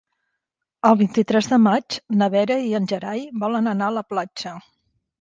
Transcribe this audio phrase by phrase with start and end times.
[0.89, 4.61] El vint-i-tres de maig na Vera i en Gerai volen anar a la platja.